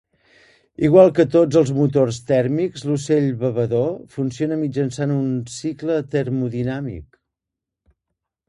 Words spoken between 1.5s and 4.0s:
els motors tèrmics, l'ocell bevedor